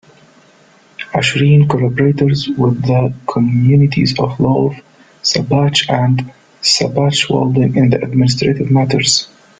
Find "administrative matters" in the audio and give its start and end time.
7.93-9.27